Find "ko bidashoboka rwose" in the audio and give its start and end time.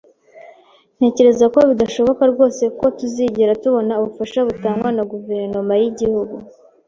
1.53-2.63